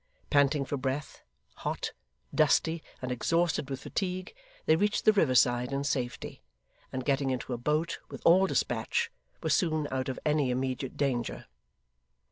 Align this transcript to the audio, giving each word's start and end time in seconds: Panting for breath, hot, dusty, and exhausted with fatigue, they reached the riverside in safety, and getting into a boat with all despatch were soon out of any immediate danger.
Panting 0.31 0.65
for 0.65 0.77
breath, 0.77 1.21
hot, 1.57 1.91
dusty, 2.33 2.81
and 3.03 3.11
exhausted 3.11 3.69
with 3.69 3.81
fatigue, 3.81 4.33
they 4.65 4.75
reached 4.75 5.05
the 5.05 5.13
riverside 5.13 5.71
in 5.71 5.83
safety, 5.83 6.41
and 6.91 7.05
getting 7.05 7.29
into 7.29 7.53
a 7.53 7.57
boat 7.59 7.99
with 8.09 8.19
all 8.25 8.47
despatch 8.47 9.11
were 9.43 9.51
soon 9.51 9.87
out 9.91 10.09
of 10.09 10.17
any 10.25 10.49
immediate 10.49 10.97
danger. 10.97 11.45